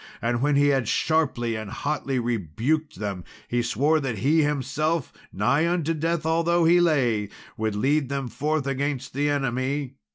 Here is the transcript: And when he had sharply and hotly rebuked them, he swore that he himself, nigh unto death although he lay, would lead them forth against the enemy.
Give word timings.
And 0.19 0.41
when 0.41 0.55
he 0.55 0.69
had 0.69 0.87
sharply 0.87 1.55
and 1.55 1.69
hotly 1.69 2.17
rebuked 2.17 2.95
them, 2.95 3.23
he 3.47 3.61
swore 3.61 3.99
that 3.99 4.17
he 4.17 4.41
himself, 4.41 5.13
nigh 5.31 5.67
unto 5.71 5.93
death 5.93 6.25
although 6.25 6.65
he 6.65 6.81
lay, 6.81 7.29
would 7.55 7.75
lead 7.75 8.09
them 8.09 8.27
forth 8.27 8.65
against 8.65 9.13
the 9.13 9.29
enemy. 9.29 9.93